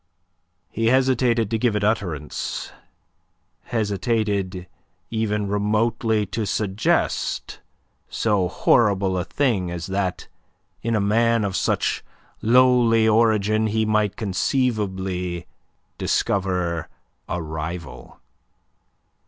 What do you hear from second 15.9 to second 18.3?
discover a rival.